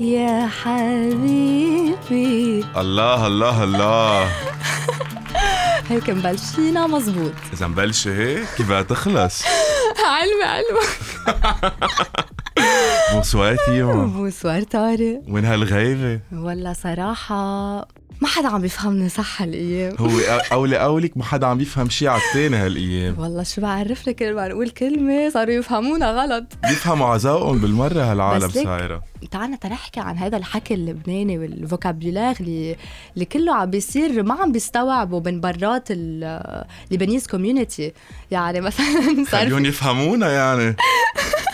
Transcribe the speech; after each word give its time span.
يا 0.00 0.46
حبيبي. 0.62 1.94
الله 2.76 3.26
الله 3.26 3.64
الله. 3.64 4.28
هيك 5.90 6.10
مبلشينا 6.10 6.86
مزبوط. 6.86 7.32
إذا 7.52 7.66
مبلشة 7.66 8.14
هيك 8.14 8.46
كيف 8.56 8.72
تخلص؟ 8.72 9.42
علمي 10.20 10.44
علمي 10.44 10.80
Bonsoir 13.12 13.56
تيما 13.66 14.06
Bonsoir 14.06 14.62
طارق. 14.62 15.20
وين 15.28 15.44
هالغيبة 15.44 16.20
والله 16.32 16.72
صراحة 16.72 17.80
ما 18.20 18.28
حدا 18.28 18.48
عم 18.48 18.60
بيفهمني 18.60 19.08
صح 19.08 19.42
هالايام. 19.42 19.94
هو 19.98 20.10
اولي 20.52 20.76
أولك 20.76 21.16
ما 21.16 21.24
حدا 21.24 21.46
عم 21.46 21.60
يفهم 21.60 21.88
شيء 21.88 22.08
على 22.08 22.20
التاني 22.28 22.56
هالايام. 22.56 23.18
والله 23.18 23.42
شو 23.42 23.60
بعرف 23.60 24.08
لك 24.08 24.14
كل 24.16 24.34
ما 24.34 24.48
نقول 24.48 24.70
كلمة 24.70 25.30
صاروا 25.30 25.54
يفهمونا 25.54 26.10
غلط. 26.10 26.44
بيفهموا 26.68 27.06
على 27.06 27.18
ذوقهم 27.18 27.58
بالمرة 27.58 28.02
هالعالم 28.12 28.48
صايرة 28.48 29.02
تعالنا 29.30 29.56
تنحكي 29.56 30.00
عن 30.00 30.16
هذا 30.16 30.36
الحكي 30.36 30.74
اللبناني 30.74 31.38
وال 31.38 31.54
vocabulary 31.54 32.36
اللي 32.40 32.76
اللي 33.14 33.24
كله 33.24 33.54
عم 33.54 33.70
بيصير 33.70 34.22
ما 34.22 34.34
عم 34.34 34.52
بيستوعبوا 34.52 35.20
من 35.20 35.40
برات 35.40 35.88
ال 35.90 36.05
Lebanese 36.05 37.26
community 37.26 37.92
يعني 38.30 38.60
مثلا 38.60 38.86
صار 39.30 39.40
خليهم 39.40 39.64
يفهمونا 39.64 40.32
يعني. 40.32 40.76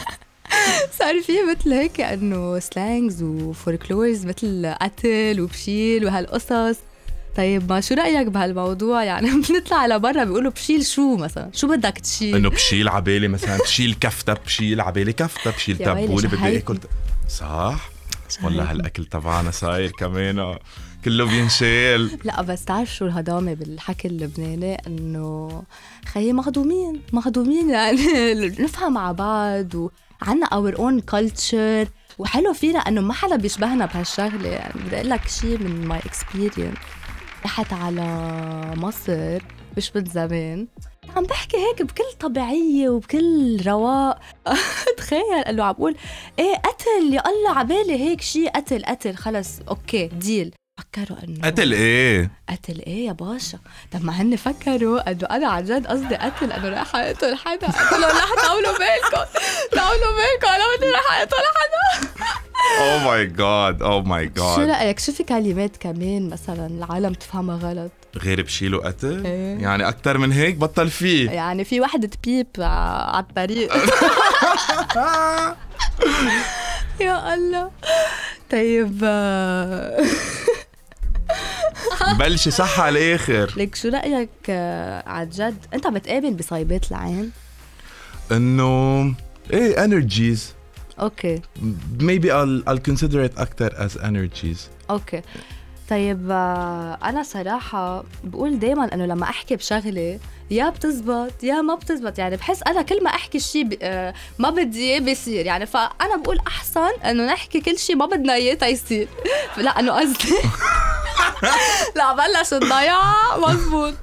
صار 0.99 1.23
في 1.23 1.33
مثل 1.51 1.73
هيك 1.73 2.01
إنه 2.01 2.59
slangs 2.59 3.23
و 3.23 3.33
folklores 3.33 4.27
مثل 4.27 4.75
قتل 4.81 5.41
وبشيل 5.41 6.05
وهالقصص. 6.05 6.77
طيب 7.37 7.73
ما 7.73 7.81
شو 7.81 7.95
رأيك 7.95 8.27
بهالموضوع؟ 8.27 9.05
يعني 9.05 9.31
بنطلع 9.51 9.87
لبرا 9.87 10.25
بيقولوا 10.25 10.51
بشيل 10.51 10.87
شو 10.87 11.17
مثلا؟ 11.17 11.51
شو 11.55 11.69
بدك 11.69 11.99
تشيل؟ 11.99 12.37
إنه 12.37 12.51
بشيل 12.51 12.89
عبالي 12.89 13.29
مثلا 13.29 13.59
بشيل 13.59 13.95
كفتة 14.01 14.33
بشيل 14.33 14.81
عبالي 14.81 15.13
كفتة 15.13 15.51
بشيل 15.51 15.79
تبولة 15.79 16.29
بدي. 16.29 16.59
أكل 16.59 16.79
صح؟ 17.29 17.91
والله. 18.45 18.71
هالأكل 18.71 19.05
تبعنا 19.05 19.51
صاير 19.51 19.91
كمان. 19.91 20.57
كله 21.05 21.25
بينشال. 21.25 22.19
لا 22.25 22.43
بس 22.43 22.65
تعرف 22.65 22.95
شو 22.95 23.07
الهضامة 23.07 23.55
بالحكي 23.55 24.09
اللبناني؟ 24.09 24.75
إنه 24.87 25.63
خيي 26.07 26.33
مهضومين 26.33 27.01
مهضومين 27.13 27.71
يعني 27.71 28.05
نفهم 28.65 28.99
على 28.99 29.15
بعض 29.15 29.91
وعنا 30.23 30.47
our 30.47 30.79
own 30.79 31.01
culture 31.01 31.89
وحلو 32.19 32.53
فينا 32.53 32.79
إنه 32.79 33.01
ما 33.01 33.13
حدا 33.13 33.37
بيشبهنا 33.37 33.87
بهالشغلة. 33.87 34.49
يعني 34.49 34.81
بدي 34.81 34.97
أقول 34.97 35.11
لك 35.11 35.29
شيء 35.29 35.59
من 35.59 35.87
my 35.89 35.99
experience 35.99 36.77
رحت 37.45 37.73
على 37.73 38.05
مصر 38.77 39.39
مش 39.77 39.97
من 39.97 40.05
زمان. 40.05 40.69
عم 41.17 41.25
بحكي 41.25 41.57
هيك 41.57 41.83
بكل 41.83 42.13
طبيعية 42.21 42.89
وبكل 42.89 43.63
رواق. 43.67 44.21
تخيل 44.99 45.45
إنه 45.49 45.65
عم 45.65 45.73
بقول 45.73 45.97
إيه 46.39 46.55
قتل 46.57 47.15
يا 47.15 47.23
الله 47.29 47.59
عبالي 47.59 47.95
هيك 47.95 48.21
شيء 48.21 48.51
قتل 48.51 48.85
قتل 48.85 49.15
خلص 49.15 49.61
أوكي 49.69 50.07
ديل 50.07 50.53
فكروا 50.81 51.19
انه 51.25 51.41
قتل 51.47 51.73
إيه؟ 51.73 52.31
قتل 52.49 52.81
إيه 52.87 53.07
يا 53.07 53.13
باشا؟ 53.13 53.59
طب 53.93 54.05
ما 54.05 54.13
هن 54.23 54.37
فكروا 54.37 55.11
إنه 55.11 55.27
أنا 55.31 55.49
عن 55.49 55.65
جد 55.65 55.87
قصدي 55.87 56.15
قتل 56.17 56.53
إنه 56.53 56.69
رايحه 56.69 56.99
أقتل 57.07 57.37
حدا. 57.37 57.67
قلت 57.67 57.93
لهم 57.93 58.01
لا 58.01 58.49
طولوا 58.49 58.73
بالكم 58.79 59.25
طولوا 59.73 60.13
بالكم 60.17 60.49
أنا 60.49 60.65
بدي 60.77 60.87
رايحه 60.87 61.19
أقتل 61.19 61.37
حدا. 61.37 62.09
Oh 62.81 62.99
my 62.99 63.27
God 63.27 63.83
oh 63.83 64.03
my 64.03 64.31
شو 64.37 64.57
God 64.57 64.69
رأيك؟ 64.71 64.99
شو 64.99 65.13
في 65.13 65.23
كلمات 65.23 65.77
كمان 65.77 66.29
مثلا 66.31 66.67
العالم 66.67 67.13
تفهمها 67.15 67.57
غلط؟ 67.57 67.91
غير 68.17 68.43
بشيل 68.43 68.75
وقتل 68.75 69.27
إيه. 69.27 69.59
يعني 69.59 69.89
أكثر 69.89 70.19
من 70.19 70.33
هيك 70.33 70.57
بطل 70.57 70.91
فيه. 70.91 71.31
يعني 71.31 71.65
في 71.65 71.81
وحدة 71.81 72.11
بيب 72.25 72.47
على 72.59 73.25
الطريق. 73.29 73.73
يا 77.01 77.35
الله. 77.35 77.71
طيب 78.51 79.01
آه، 79.05 80.05
بلشي 82.15 82.51
صح 82.51 82.81
على 82.81 82.99
الآخر 83.09 83.53
ليك 83.57 83.75
شو 83.75 83.89
رأيك 83.89 84.29
آه، 84.49 85.09
عن 85.09 85.29
جد؟ 85.29 85.57
أنت 85.75 85.87
بتقابل 85.87 86.35
بصيبات 86.35 86.91
العين؟ 86.91 87.33
إنه 88.33 89.15
إيه 89.53 89.77
energies. 89.87 90.39
Okay. 91.01 91.41
Maybe 92.01 92.25
I'll 92.27 92.69
I'll 92.71 92.91
consider 92.93 93.29
it 93.29 93.41
أكثر 93.41 93.89
as 93.89 93.93
energies. 94.03 94.59
Okay. 94.91 95.23
طيب 95.91 96.29
آه، 96.31 96.99
أنا 97.05 97.23
صراحة 97.23 98.05
بقول 98.25 98.59
دائما 98.59 98.95
إنه 98.95 99.07
لما 99.07 99.25
أحكي 99.25 99.57
بشغلة 99.57 100.19
يا 100.51 100.71
بتزبط 100.71 101.43
يا 101.45 101.61
ما 101.61 101.75
بتزبط. 101.75 102.19
يعني 102.19 102.37
بحس 102.37 102.63
أنا 102.67 102.83
كل 102.83 103.05
ما 103.05 103.11
أحكي 103.11 103.41
شيء. 103.41 103.79
آه، 103.83 104.15
ما 104.39 104.51
بدي 104.51 104.79
إياه 104.85 105.01
بيصير. 105.01 105.47
يعني 105.47 105.67
فأنا 105.67 106.17
بقول 106.25 106.39
أحسن 106.47 106.89
إنه 107.05 107.27
نحكي 107.27 107.61
كل 107.61 107.79
شيء 107.79 107.97
ما 107.97 108.07
بدنا 108.07 108.35
إياه 108.35 108.55
تيصير 108.55 109.09
لا 109.57 109.81
إنه 109.81 109.93
قصدي. 109.93 110.35
لا 111.97 112.13
بلش 112.13 112.53
الضياع. 112.53 113.37
مزبوط 113.39 113.95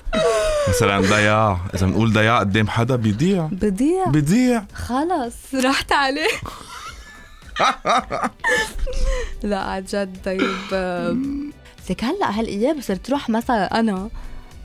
مثلا 0.70 1.02
ضياع 1.02 1.58
إذا 1.74 1.86
بنقول 1.86 2.14
ضياع 2.14 2.40
قدام 2.40 2.68
حدا 2.68 2.96
بيضيع. 2.96 3.50
بضيع 3.52 4.06
بيضيع. 4.06 4.64
خلص 4.74 5.66
رحت 5.66 5.92
عليه. 5.92 6.28
لا 9.44 9.60
عن 9.60 9.84
جد 9.84 10.18
طيب. 10.26 10.58
لك 11.90 12.04
هلا 12.04 12.40
هالأيام 12.40 12.82
صرت 12.82 13.10
روح 13.10 13.30
مثلا 13.30 13.80
أنا 13.80 14.10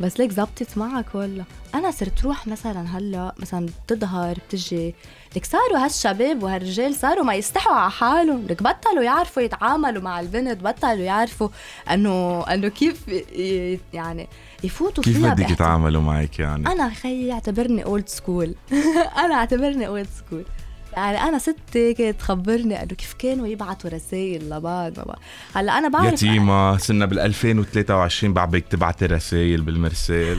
بس 0.00 0.20
ليك 0.20 0.32
زبطت 0.32 0.78
معك 0.78 1.14
ولا؟ 1.14 1.44
أنا 1.74 1.90
صرت 1.90 2.24
روح 2.24 2.46
مثلا 2.46 2.98
هلأ 2.98 3.34
مثلا 3.38 3.66
بتظهر 3.86 4.38
بتجي. 4.48 4.94
لك 5.36 5.44
صاروا 5.44 5.84
هالشباب 5.84 6.42
وهالرجال 6.42 6.94
صاروا 6.94 7.24
ما 7.24 7.34
يستحوا 7.34 7.72
على 7.72 7.90
حالهم. 7.90 8.46
لك 8.46 8.62
بطلوا 8.62 9.02
يعرفوا 9.02 9.42
يتعاملوا 9.42 10.02
مع 10.02 10.20
البنت 10.20 10.62
بطلوا 10.64 10.92
يعرفوا 11.04 11.48
إنه 11.90 12.42
إنه 12.42 12.68
كيف 12.68 13.08
يعني 13.92 14.28
يفوتوا 14.64 15.04
كيف 15.04 15.18
فيها 15.18 15.34
بدك. 15.34 15.50
يتعاملوا 15.50 16.02
معك 16.02 16.38
يعني؟ 16.38 16.66
أنا 16.66 16.88
خيي 16.90 17.32
اعتبرني 17.32 17.84
old 17.84 18.08
school 18.08 18.54
أنا 19.24 19.34
اعتبرني 19.34 19.86
old 19.86 20.08
school 20.18 20.44
يعني 20.92 21.22
أنا 21.22 21.38
ستي 21.38 21.94
كانت 21.94 22.20
تخبرني 22.20 22.82
انه 22.82 22.94
كيف 22.94 23.14
كانوا 23.18 23.46
يبعتوا 23.46 23.90
رسائل 23.90 24.50
لبعض. 24.50 24.92
هلأ 25.54 25.78
أنا 25.78 25.88
بعرف 25.88 26.12
يتيمة 26.12 26.76
صرنا 26.76 27.06
بال 27.06 27.18
2023 27.18 28.34
بعبك 28.34 28.64
تبعتي 28.70 29.06
رسائل 29.06 29.60
بالمرسال. 29.60 30.38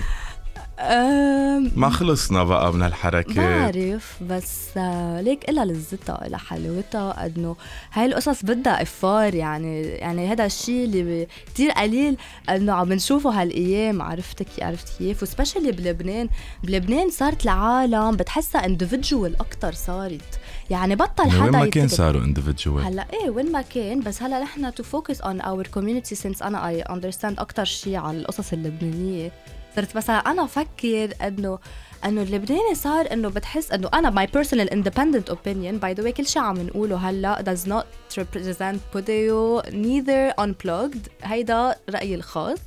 ما 1.75 1.89
خلصنا 1.89 2.43
بقى 2.43 2.73
من 2.73 2.81
هالحركات 2.81 3.37
بعرف 3.37 4.23
بس 4.29 4.77
آه، 4.77 5.21
ليك 5.21 5.49
إلها 5.49 5.65
لذتها 5.65 6.27
إلها 6.27 6.39
حلاوتها 6.39 7.25
إنه 7.25 7.55
هاي 7.93 8.05
القصص 8.05 8.45
بدها 8.45 8.81
effort 8.81 9.35
يعني 9.35 9.81
يعني 9.81 10.27
هذا 10.27 10.45
الشيء 10.45 10.85
اللي 10.85 11.27
كتير 11.45 11.71
قليل 11.71 12.17
إنه 12.49 12.73
عم 12.73 12.93
نشوفه 12.93 13.41
هالأيام 13.41 14.01
عرفتك 14.01 14.47
عرفت 14.61 14.97
كيف؟ 14.97 15.23
و 15.23 15.28
especially 15.28 15.71
بلبنان. 15.71 16.29
بلبنان 16.63 17.09
صارت 17.09 17.43
العالم 17.43 18.11
بتحسها 18.11 18.65
individual 18.65 19.35
أكثر 19.35 19.73
صارت. 19.73 20.39
يعني 20.69 20.95
بطل 20.95 21.27
يعني 21.27 21.31
حدا 21.31 21.43
وين 21.43 21.51
ما 21.51 21.65
كان 21.65 21.87
صاروا 21.87 22.21
individual. 22.21 22.85
هلأ 22.85 23.07
إيه 23.13 23.29
وين 23.29 23.51
ما 23.51 23.61
كان 23.61 23.99
بس 23.99 24.23
هلأ 24.23 24.43
نحن 24.43 24.73
to 24.73 24.83
focus 24.83 25.21
on 25.21 25.41
our 25.41 25.67
community 25.67 26.15
since 26.15 26.41
أنا 26.41 26.67
I 26.67 26.81
understand 26.81 27.39
أكثر 27.39 27.65
شيء 27.65 27.95
على 27.95 28.17
القصص 28.17 28.53
اللبنانية. 28.53 29.31
صرت 29.79 29.95
مثلا 29.95 30.17
أنا 30.17 30.43
أفكر 30.43 31.13
انه 31.27 31.59
إنه 32.05 32.21
اللبناني 32.21 32.75
صار 32.75 33.13
إنه 33.13 33.29
بتحس 33.29 33.71
إنه 33.71 33.89
أنا 33.93 34.25
my 34.25 34.29
personal 34.29 34.69
independent 34.69 35.33
opinion 35.33 35.79
by 35.79 35.93
the 35.99 36.03
way 36.05 36.09
كل 36.09 36.25
شيء 36.25 36.41
عم 36.41 36.61
نقوله 36.61 36.97
هلأ 37.09 37.43
does 37.43 37.67
not 37.69 37.85
represent 38.19 38.77
بوديو 38.93 39.61
neither 39.61 40.33
unplugged. 40.41 41.09
هيدا 41.23 41.75
رأيي 41.89 42.15
الخاص. 42.15 42.57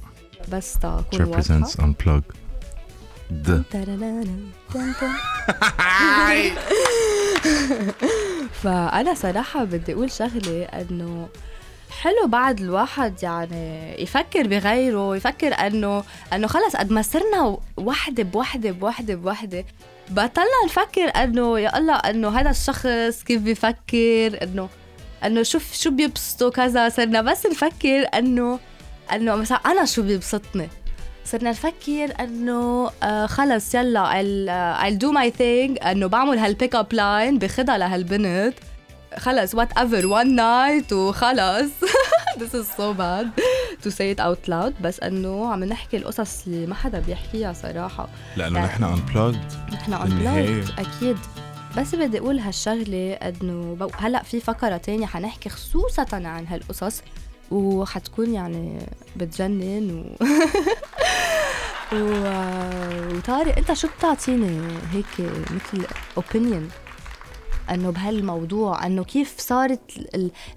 بس 0.53 0.79
تكون 0.79 1.23
واضحة. 1.23 1.43
Represents 1.43 1.71
unplug 1.71 2.23
د. 3.31 3.63
فأنا 8.63 9.15
صراحة 9.15 9.65
بدي 9.65 9.93
أقول 9.93 10.11
شغلة 10.11 10.65
إنه 10.65 11.29
حلو 12.01 12.27
بعد 12.27 12.61
الواحد 12.61 13.23
يعني 13.23 13.95
يفكر 14.03 14.47
بغيره 14.47 15.17
يفكر 15.17 15.55
إنه 15.55 16.05
إنه 16.33 16.47
خلص 16.47 16.77
قد 16.77 16.91
ما 16.91 17.03
صرنا 17.03 17.59
وحدة 17.77 18.23
بوحدة 18.23 18.71
بوحدة 18.71 19.15
بوحدة 19.15 19.65
بطلنا 20.11 20.65
نفكر 20.67 21.09
إنه 21.23 21.59
يا 21.59 21.79
الله 21.79 21.95
إنه 21.95 22.29
هذا 22.41 22.51
الشخص 22.51 23.23
كيف 23.23 23.43
بيفكر 23.43 24.43
إنه 24.43 24.69
إنه 25.25 25.43
شوف 25.43 25.75
شو 25.75 25.91
بيبسطه 25.91 26.51
كذا 26.51 26.89
صرنا 26.89 27.23
بس 27.23 27.47
نفكر 27.47 28.07
إنه 28.15 28.59
إنه 29.13 29.37
مثلا 29.37 29.59
أنا 29.59 29.85
شو 29.85 30.03
بيبسطني؟ 30.03 30.69
صرنا 31.25 31.51
نفكر 31.51 32.15
إنه 32.21 32.91
آه 33.03 33.27
خلص 33.27 33.75
يلا 33.75 34.05
I'll, 34.13 34.49
uh, 34.49 34.85
I'll 34.85 34.99
do 35.05 35.13
my 35.19 35.39
thing 35.39 35.87
إنه 35.87 36.07
بعمل 36.07 36.39
هال 36.39 36.75
pick-up 36.75 36.93
line 36.93 37.39
باخدها 37.39 37.79
لهالبنت. 37.79 38.55
خلص 39.19 39.55
whatever 39.55 40.07
one 40.07 40.35
night 40.35 40.93
وخلص. 40.93 41.71
This 42.41 42.55
is 42.55 42.67
so 42.79 42.95
bad. 42.95 43.27
To 43.83 43.91
say 43.91 44.15
it 44.15 44.21
out 44.21 44.49
loud 44.49 44.83
بس 44.83 45.01
إنه 45.01 45.53
عم 45.53 45.65
نحكي 45.65 45.97
القصص 45.97 46.47
اللي 46.47 46.67
ما 46.67 46.75
حدا 46.75 47.01
بيحكيها 47.01 47.53
صراحة. 47.53 48.09
لأنه 48.37 48.65
نحن 48.65 48.97
unplugged. 48.97 49.73
نحن 49.73 49.95
unplugged 49.97 50.81
أكيد. 50.81 51.17
بس 51.79 51.95
بدي 51.95 52.19
أقول 52.19 52.39
هالشغلة 52.39 53.13
إنه 53.13 53.91
هلأ 53.95 54.23
في 54.23 54.41
فقرة 54.41 54.77
تانية 54.77 55.07
حنحكي 55.07 55.49
خصوصا 55.49 56.07
عن 56.13 56.47
هالقصص 56.47 57.03
وحتكون 57.51 58.35
يعني 58.35 58.79
بتجنن 59.17 59.91
و... 59.91 60.25
و... 61.97 62.03
وطارق 63.17 63.59
أنت 63.59 63.73
شو 63.73 63.89
بتعطيني 63.99 64.61
هيك 64.93 65.31
مثل 65.51 65.87
اوبينيون 66.17 66.69
إنه 67.75 67.91
بهالموضوع 67.91 68.87
إنه 68.87 69.05
كيف 69.05 69.35
صارت 69.39 69.81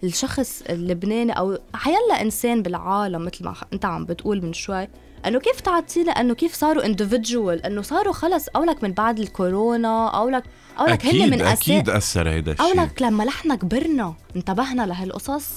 الشخص 0.04 0.64
اللبناني 0.70 1.32
أو 1.32 1.58
حيلا 1.74 2.22
إنسان 2.22 2.62
بالعالم 2.64 3.26
مثل 3.26 3.46
ما 3.46 3.56
أنت 3.74 3.86
عم 3.86 4.06
بتقول 4.06 4.42
من 4.46 4.54
شوي 4.54 4.88
إنه 5.28 5.40
كيف 5.40 5.62
تعطينا 5.62 6.12
إنه 6.12 6.34
كيف 6.34 6.54
صاروا 6.54 6.84
individual 6.84 7.66
إنه 7.66 7.82
صاروا 7.82 8.14
خلص 8.14 8.46
أو 8.56 8.64
لك 8.64 8.84
من 8.84 8.92
بعد 8.92 9.20
الكورونا 9.20 10.08
أو 10.08 10.30
لك 10.30 10.44
أو 10.80 10.86
لك 10.86 11.06
هن 11.06 11.30
من 11.30 11.42
أكيد 11.42 11.90
أثر 11.90 12.30
هيدا 12.30 12.52
الشيء 12.52 12.66
أو 12.66 12.74
لك 12.74 13.02
لما 13.02 13.26
نحن 13.26 13.56
كبرنا 13.56 14.14
انتبهنا 14.36 14.86
لهالقصص. 14.86 15.50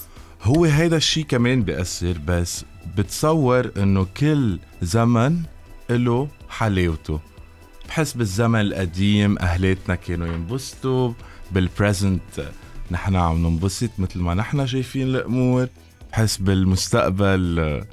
هو 0.42 0.64
هيدا 0.64 0.96
الشيء 0.96 1.24
كمان 1.24 1.62
بيأثر 1.62 2.18
بس 2.26 2.64
بتصور 2.96 3.70
إنه 3.76 4.06
كل 4.16 4.58
زمن 4.82 5.42
له 5.90 6.28
حلاوته. 6.48 7.20
بحس 7.88 8.12
بالزمن 8.12 8.60
القديم 8.60 9.38
أهلاتنا 9.38 9.94
كانوا 9.94 10.26
ينبسطوا 10.26 11.12
بالبريزنت 11.52 12.50
نحن 12.90 13.16
عم 13.16 13.46
ننبسط 13.46 13.90
مثل 13.98 14.18
ما 14.18 14.34
نحن 14.34 14.66
شايفين 14.66 15.02
الأمور. 15.06 15.68
بحس 16.12 16.36
بالمستقبل 16.36 17.84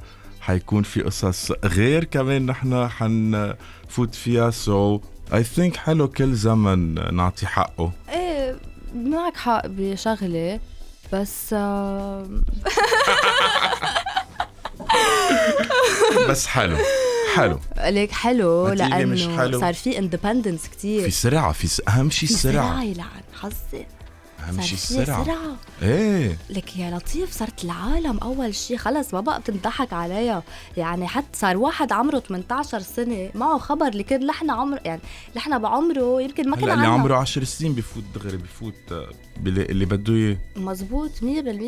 حيكون 0.42 0.84
في 0.84 1.02
قصص 1.02 1.52
غير 1.52 2.04
كمان 2.04 2.46
نحن 2.46 2.88
حنفوت 2.88 4.16
فيها. 4.16 4.52
so 4.52 5.00
I 5.34 5.44
think 5.44 5.76
حلو 5.78 6.07
كل 6.07 6.34
زمن 6.34 7.16
نعطي 7.16 7.48
حقه. 7.48 7.92
إيه 8.10 8.60
معك 8.96 9.38
حق 9.38 9.68
بشغلة 9.68 10.60
بس 11.13 11.54
بس 16.30 16.48
حلو. 16.48 16.78
حلو. 17.36 17.60
ليك 17.86 18.12
حلو 18.12 18.68
لأنه 18.68 19.38
حلو. 19.38 19.60
صار 19.60 19.74
في 19.74 20.00
independence 20.00 20.62
كثير 20.78 21.04
في 21.04 21.12
سرعه 21.12 21.52
في 21.52 21.68
س... 21.68 21.82
أهم 21.88 22.10
شيء 22.10 22.30
السرعه 22.30 22.64
في 22.64 22.70
سرعه 22.70 22.84
يلعن 22.84 23.24
حظي. 23.34 23.86
اهم 24.50 24.62
شيء 24.62 24.74
السرعة. 24.74 25.24
سرعة. 25.24 25.56
إيه. 25.82 26.38
لك 26.50 26.78
يا 26.78 26.92
لطيف 26.92 27.32
صارت 27.32 27.64
العالم 27.64 28.18
أول 28.18 28.56
شيء 28.56 28.78
خلص 28.78 29.14
ما 29.14 29.22
بقى 29.22 29.40
بتنضحك 29.40 29.94
عليها 29.94 30.44
يعني 30.78 31.08
حتى 31.08 31.40
صار 31.40 31.58
واحد 31.58 31.92
عمره 31.92 32.20
18 32.20 32.80
سنة 32.80 33.30
معه 33.36 33.58
خبر 33.58 33.88
اللي 33.88 34.04
كان 34.04 34.26
نحن 34.26 34.50
عمر 34.50 34.80
يعني 34.86 35.02
نحن 35.36 35.60
بعمره 35.60 36.22
يمكن 36.22 36.50
ما 36.50 36.56
كان 36.56 36.70
اللي 36.72 36.88
عمره 36.88 37.16
10 37.16 37.44
سنين 37.44 37.74
بفوت 37.74 38.04
دغري 38.16 38.38
بفوت 38.38 38.74
اللي 39.48 39.86
بده 39.86 40.14
اياه 40.14 40.38
مزبوط 40.56 41.12
100% 41.12 41.24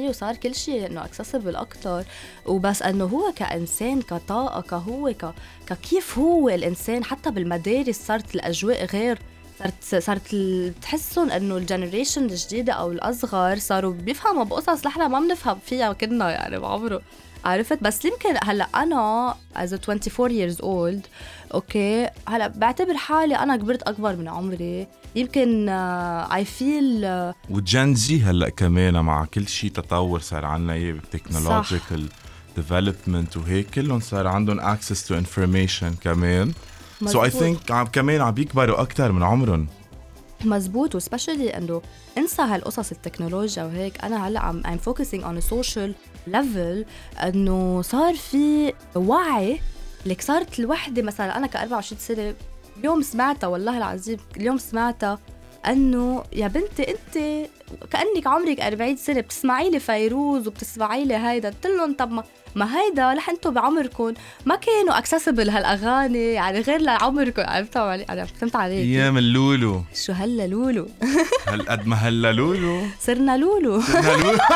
وصار 0.10 0.36
كل 0.36 0.56
شيء 0.56 0.86
إنه 0.88 1.06
اكسسبل 1.06 1.56
أكثر 1.56 2.04
وبس 2.46 2.82
إنه 2.82 3.06
هو 3.06 3.32
كإنسان 3.36 4.02
كطاقة 4.02 4.62
كهو 4.62 5.14
ككيف 5.68 6.18
هو 6.20 6.50
الإنسان. 6.50 7.04
حتى 7.04 7.32
بالمدارس 7.32 7.96
صارت 8.08 8.36
الأجواء 8.36 8.86
غير 8.86 9.20
صارت 9.60 10.04
صارت 10.04 10.36
بتحسهم 10.36 11.32
إنه 11.32 11.58
ال 11.58 11.64
generation 11.64 12.26
الجديدة 12.26 12.74
أو 12.74 12.92
الأصغر 12.92 13.58
صاروا 13.58 13.94
بيفهموا 13.94 14.44
بقصص 14.44 14.86
نحن 14.86 15.06
ما 15.06 15.20
بنفهم 15.20 15.58
فيها 15.66 15.94
كنا 15.94 16.30
يعني 16.32 16.60
بعمره. 16.60 17.02
عرفت؟ 17.46 17.84
بس 17.84 18.06
يمكن 18.06 18.36
هلأ 18.44 18.68
أنا 18.76 19.36
as 19.56 19.74
24 19.74 20.30
years 20.30 20.58
old 20.58 21.08
okay 21.54 22.10
هلأ 22.28 22.48
بعتبر 22.48 22.94
حالي 22.98 23.36
أنا 23.36 23.56
كبرت 23.56 23.82
أكبر 23.82 24.16
من 24.16 24.28
عمري. 24.28 24.88
يمكن 25.16 25.70
I 25.70 26.46
feel 26.46 27.08
و 27.50 27.64
Gen 27.64 28.07
Z 28.07 28.22
هلأ 28.22 28.50
كمان 28.50 29.00
مع 29.00 29.26
كل 29.26 29.48
شيء 29.48 29.72
تطور 29.72 30.20
صار 30.20 30.46
عنا 30.46 30.74
اياه 30.74 30.94
بال 30.94 31.09
technological 31.09 32.06
development 32.56 33.38
وهيك 33.38 33.70
كلهم 33.70 34.00
صار 34.00 34.28
عندهم 34.28 34.60
access 34.60 35.08
to 35.08 35.16
information 35.18 35.94
كمان. 36.04 36.54
so 37.06 37.24
I 37.24 37.30
think 37.30 37.90
كمان 37.92 38.22
عم 38.22 38.32
بيكبروا 38.32 38.82
أكثر 38.82 39.12
من 39.12 39.24
عمرهم. 39.24 39.68
مزبوط 40.46 40.96
و 40.96 41.01
specially 41.01 41.50
إنه 41.50 41.82
انسى 42.18 42.42
هالقصص 42.42 42.92
التكنولوجيا 42.92 43.64
وهيك. 43.64 44.04
أنا 44.04 44.28
هلأ 44.28 44.40
عم 44.40 44.64
I'm 44.64 44.90
focusing 44.90 45.22
on 45.22 45.44
a 45.44 45.54
social 45.54 45.92
level 46.34 46.86
إنه 47.24 47.82
صار 47.82 48.16
في 48.16 48.74
وعي. 48.96 49.60
لك 50.06 50.22
صارت 50.22 50.60
الوحدة 50.60 51.02
مثلا 51.02 51.38
أنا 51.38 51.48
ك 51.48 51.56
24 51.56 52.00
سنة 52.00 52.34
اليوم 52.78 53.02
سمعتها 53.02 53.48
والله 53.48 53.78
العظيم 53.78 54.18
اليوم 54.38 54.58
سمعتها 54.58 55.20
إنه 55.68 56.24
يا 56.34 56.48
بنتي 56.48 56.92
أنت 56.92 57.48
كأنك 57.92 58.28
عمرك 58.28 58.60
40 58.60 58.98
سنة 58.98 59.22
بتسمعي 59.22 59.70
لي 59.70 59.80
فيروز 59.80 60.48
وبتسمعي 60.48 61.06
لي 61.06 61.16
هيدا. 61.16 61.50
قلت 61.50 61.68
لهم 61.68 61.94
طب 61.94 62.12
ما 62.12 62.24
ما 62.56 62.70
هيدا 62.78 63.14
رح 63.14 63.30
أنتم 63.30 63.54
بعمركم. 63.54 64.14
ما 64.46 64.56
كانوا 64.56 64.98
اكسسبل 64.98 65.50
هالأغاني 65.50 66.34
يعني 66.34 66.60
غير 66.60 66.82
لعمركم. 66.82 67.42
عرفت 67.42 67.78
علي؟ 67.78 68.06
يعني 68.10 68.28
فهمت 68.28 68.56
عليك. 68.56 68.86
أيام 68.86 69.18
اللولو. 69.18 69.82
شو 70.06 70.14
هلا 70.14 70.48
لولو؟ 70.48 70.88
هالقد 71.48 71.88
ما 71.88 71.96
هلا 71.96 72.32
لولو؟ 72.32 72.82
صرنا 73.00 73.38
لولو. 73.38 73.82
صرنا 73.82 74.18
لولو. 74.18 74.38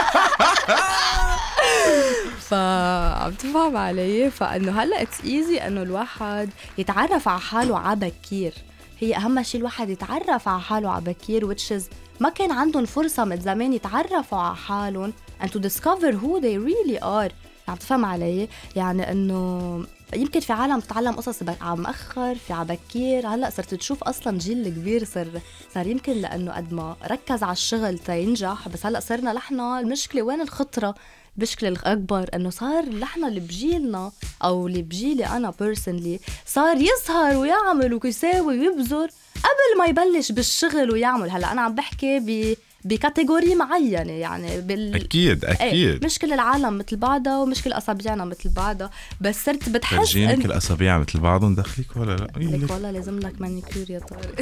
فعم 2.50 3.32
تفهم 3.32 3.78
علي؟ 3.78 4.32
فإنه 4.32 4.82
هلا 4.82 5.02
اتس 5.02 5.22
ايزي 5.26 5.58
إنه 5.58 5.82
الواحد 5.82 6.50
يتعرف 6.78 7.28
على 7.28 7.40
حاله 7.40 7.80
على 7.80 8.00
بكير 8.00 8.54
هي 9.02 9.16
أهم 9.16 9.44
شيء 9.44 9.60
الواحد 9.60 9.90
يتعرف 9.90 10.48
على 10.48 10.62
حاله 10.62 10.90
على 10.90 11.04
بكير 11.04 11.56
is 11.56 11.84
ما 12.20 12.30
كان 12.30 12.52
عندهم 12.52 12.86
فرصة 12.86 13.26
من 13.26 13.42
زمان 13.42 13.74
يتعرفوا 13.74 14.38
على 14.38 14.56
حالهم 14.56 15.14
and 15.42 15.48
to 15.48 15.60
discover 15.60 16.12
who 16.12 16.40
they 16.42 16.58
really 16.58 17.04
are. 17.04 17.32
عم 17.68 17.76
تفهم 17.76 18.06
علي؟ 18.06 18.50
يعني 18.76 19.12
إنه 19.12 19.86
يمكن 20.14 20.40
في 20.40 20.54
عالم 20.54 20.80
تتعلم 20.80 21.16
قصص 21.16 21.44
على 21.62 21.78
مأخر 21.82 22.36
في 22.36 22.54
على 22.54 22.68
بكير. 22.68 23.28
هلأ 23.28 23.50
صرت 23.50 23.74
تشوف 23.74 24.04
أصلا 24.04 24.38
جيل 24.38 24.68
الكبير 24.68 25.04
صار 25.04 25.28
صار 25.74 25.88
يمكن 25.88 26.14
لأنه 26.14 26.52
قد 26.52 26.74
ما 26.74 26.96
ركز 27.12 27.44
على 27.44 27.52
الشغل 27.52 28.00
تينجح 28.00 28.68
بس 28.68 28.86
هلأ 28.86 29.00
صرنا 29.00 29.34
نحن 29.34 29.60
المشكلة 29.60 30.22
وين 30.22 30.42
الخطرة؟ 30.42 30.96
المشكلة 31.38 31.70
الأكبر 31.70 32.30
إنه 32.36 32.50
صار 32.50 32.90
نحن 32.90 33.26
اللي 33.26 33.40
بجيلنا 33.40 34.12
أو 34.44 34.68
اللي 34.68 34.82
بجيلي 34.82 35.26
أنا 35.26 35.54
بيرسونلي 35.60 36.20
صار 36.46 36.78
يسهر 36.78 37.38
ويعمل 37.38 38.00
ويساوي 38.04 38.60
ويبذر 38.60 39.10
قبل 39.36 39.78
ما 39.80 39.86
يبلش 39.86 40.32
بالشغل 40.32 40.92
ويعمل. 40.92 41.30
هلأ 41.30 41.52
أنا 41.52 41.62
عم 41.62 41.76
بحكي 41.76 42.20
ب 42.20 42.58
بكاتيجوري 42.86 43.56
معينة 43.56 44.12
يعني 44.12 44.62
بال 44.62 44.96
أكيد 44.96 45.46
أكيد. 45.46 45.62
إيه 45.62 46.00
مش 46.04 46.20
كل 46.20 46.34
العالم 46.34 46.78
مثل 46.78 46.96
بعضها 46.96 47.38
ومش 47.38 47.64
كل 47.64 47.72
أصابعنا 47.72 48.26
مثل 48.26 48.50
بعضها 48.50 48.90
بس 49.22 49.46
صرت 49.46 49.70
بتحس 49.70 50.16
إن 50.16 50.42
كل 50.42 50.52
اصابع 50.52 50.98
مثل 50.98 51.20
بعضهم 51.20 51.56
دخلك 51.56 51.96
ولا 51.96 52.16
لا؟ 52.16 52.28
لك 52.38 52.72
والله 52.72 52.92
لازم 52.92 53.20
لك 53.20 53.42
مانيكير 53.42 53.92
يا 53.92 54.00
طارق. 54.00 54.36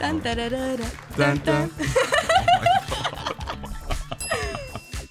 تن 1.16 1.42
تن. 1.44 1.68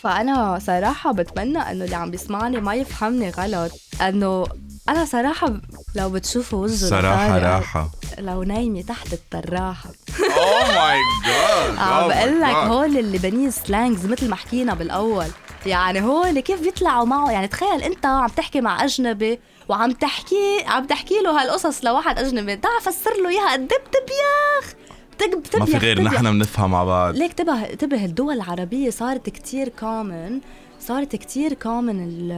تن 0.04 0.10
فأنا 0.10 0.60
صراحة 0.62 1.14
بتمنى 1.14 1.58
إنه 1.72 1.84
اللي 1.86 1.96
عم 1.96 2.12
بيسمعني 2.12 2.62
ما 2.62 2.76
يفهمني 2.76 3.30
غلط 3.30 3.72
إنه 4.02 4.46
أنا 4.90 5.06
صراحة 5.06 5.54
لو 5.96 6.10
بتشوفوا 6.10 6.60
وجهه 6.64 6.90
صراحة 6.90 7.38
راحة. 7.38 7.90
لو 8.18 8.44
نايمة 8.44 8.82
تحت 8.82 9.14
الطراحه 9.14 9.90
oh 10.38 10.76
my 10.76 10.98
God 11.26 11.78
عم 11.78 12.08
بقول 12.08 12.42
لك 12.42 12.56
هول 12.56 12.98
ال 12.98 13.04
Lebanese 13.04 13.54
slangs 13.68 14.06
مثل 14.06 14.30
ما 14.30 14.36
حكينا 14.36 14.74
بالأول. 14.74 15.28
يعني 15.66 16.02
هول 16.02 16.40
كيف 16.40 16.62
بيطلعوا 16.62 17.06
معه؟ 17.06 17.32
يعني 17.32 17.48
تخيل 17.48 17.84
أنت 17.84 18.06
عم 18.06 18.28
تحكي 18.28 18.62
مع 18.62 18.84
أجنبي 18.84 19.40
وعم 19.70 19.92
تحكي 19.92 20.64
عم 20.68 20.86
تحكي 20.86 21.20
له 21.24 21.42
هالقصص 21.42 21.86
لواحد 21.86 22.20
أجنبي 22.20 22.56
تعال 22.56 22.82
فسر 22.82 23.12
له 23.24 23.30
إياها. 23.30 23.54
قد 23.54 23.72
إيه 23.72 24.89
بتبيخ 25.28 25.56
ما 25.60 25.66
في 25.66 25.78
غير 25.78 26.02
نحن 26.02 26.32
بنفهم 26.32 26.72
مع 26.72 26.84
بعض. 26.84 27.16
ليك 27.16 27.30
انتبه 27.30 27.54
انتبه 27.54 28.06
الدول 28.06 28.36
العربية 28.36 28.90
صارت 28.90 29.30
كتير 29.30 29.70
common 29.70 30.40
صارت 30.80 31.16
كتير 31.16 31.54
common 31.54 32.04
ال 32.08 32.32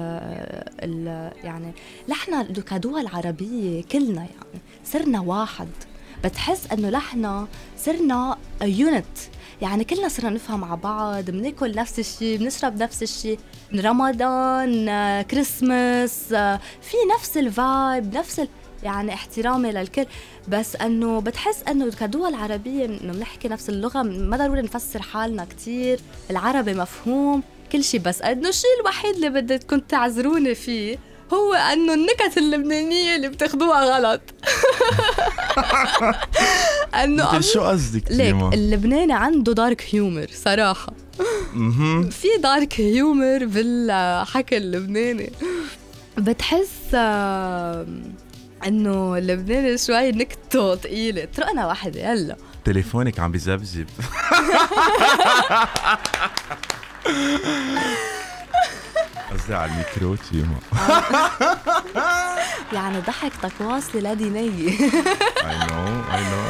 ال 0.84 1.32
يعني 1.44 1.72
نحن 2.10 2.44
كدول 2.44 3.08
عربية 3.08 3.84
كلنا 3.92 4.22
يعني 4.22 4.62
صرنا 4.86 5.20
واحد. 5.20 5.68
بتحس 6.24 6.72
إنه 6.72 6.90
نحن 6.90 7.48
صرنا 7.78 8.38
unit 8.62 9.06
يعني 9.62 9.84
كلنا 9.84 10.08
صرنا 10.08 10.30
نفهم 10.30 10.60
مع 10.60 10.76
بعض 10.76 11.24
بناكل 11.24 11.76
نفس 11.76 12.00
الشيء 12.00 12.38
بنشرب 12.38 12.84
نفس 12.84 13.04
الشيء 13.04 13.40
رمضان 13.76 14.86
كريسماس 15.22 16.28
في 16.82 16.98
نفس 17.16 17.38
ال 17.38 17.53
vibe 17.53 18.14
نفس 18.18 18.40
ال... 18.40 18.48
يعني 18.84 19.14
احترامي 19.14 19.72
للكل 19.72 20.06
بس 20.48 20.76
إنه 20.76 21.22
بتحس 21.22 21.64
إنه 21.68 21.92
كدول 21.92 22.36
عربية 22.36 22.86
إنه 22.86 23.14
بنحكي 23.14 23.48
نفس 23.48 23.70
اللغة 23.70 24.02
ما 24.02 24.38
ضروري 24.38 24.62
نفسر 24.62 25.02
حالنا 25.02 25.46
كتير 25.46 26.00
العربي 26.32 26.74
مفهوم 26.74 27.44
كل 27.72 27.84
شيء 27.84 28.00
بس 28.00 28.22
إنه 28.22 28.50
الشيء 28.50 28.70
الوحيد 28.82 29.16
اللي 29.16 29.30
بدكم 29.30 29.80
تعذروني 29.80 30.56
فيه 30.56 30.98
هو 31.34 31.54
إنه 31.54 31.94
النكت 31.94 32.38
اللبنانية 32.38 33.16
اللي 33.16 33.30
بتاخدوها 33.30 33.98
غلط 33.98 34.22
إنه 37.04 37.40
شو 37.40 37.62
قصدك 37.62 38.12
ليك؟ 38.12 38.36
اللبناني 38.54 39.14
عنده 39.14 39.54
دارك 39.54 39.86
هيومر 39.92 40.28
صراحة 40.34 40.94
مهم. 41.54 42.10
في 42.10 42.28
دارك 42.44 42.82
هيومر 42.82 43.46
بالحكي 43.46 44.58
اللبناني 44.58 45.32
بتحس 46.18 46.96
إنه 48.68 49.18
اللبناني 49.18 49.78
شوي 49.78 50.12
نكتة 50.12 50.76
ثقيلة 50.76 51.28
طرقنا 51.38 51.68
واحدة 51.68 52.12
يلا. 52.12 52.36
تليفونك 52.66 53.20
عم 53.20 53.32
بزبزب 53.32 53.88
قصدي 59.32 59.56
على 59.56 59.72
الميكرو 59.72 60.16
تيما 60.16 60.60
يعني 62.74 63.00
ضحكتك 63.00 63.52
واصلة 63.62 64.12
لديني 64.14 64.40
اي 64.40 65.58
نو 65.72 65.86
اي 66.14 66.24
نو 66.24 66.44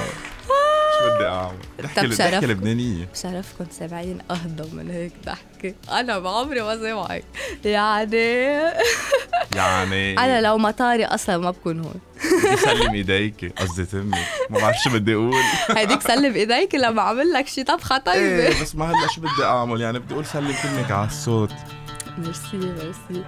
بدي 1.15 1.27
أعمل؟ 1.27 1.57
ضحكة 1.81 2.15
شرف. 2.15 2.43
لبنانية. 2.43 3.05
بشرفكم 3.13 3.65
سامعين 3.71 4.19
اهضم 4.31 4.75
من 4.75 4.91
هيك 4.91 5.13
ضحكة؟ 5.25 5.75
أنا 5.99 6.19
بعمري 6.19 6.61
ما 6.61 6.77
سامعك. 6.77 7.23
يعني 7.65 8.25
يعني 9.55 10.19
أنا 10.19 10.41
لو 10.41 10.57
مطاري 10.57 11.05
أصلا 11.05 11.37
ما 11.37 11.51
بكون 11.51 11.79
هون. 11.79 12.01
سلم 12.57 12.93
إيديك 12.93 13.53
قصدي 13.59 13.85
تمي. 13.85 14.19
ما 14.49 14.59
بعرف 14.59 14.75
شو 14.83 14.89
بدي 14.89 15.13
أقول. 15.13 15.33
هيديك 15.69 16.01
سلم 16.01 16.33
إيديك 16.33 16.75
لما 16.75 17.01
اعمل 17.01 17.33
لك 17.33 17.47
شي. 17.47 17.63
طبخة 17.63 17.97
طيبة 17.97 18.19
إيه 18.47 18.61
بس 18.61 18.75
ما 18.75 18.85
هلأ 18.85 19.07
شو 19.15 19.21
بدي 19.21 19.43
أعمل؟ 19.43 19.81
يعني 19.81 19.99
بدي 19.99 20.13
أقول 20.13 20.25
سلم 20.25 20.55
كلمك 20.63 20.91
على 20.91 21.07
الصوت. 21.07 21.53
ميرسي 22.17 22.57
ميرسي. 22.57 23.23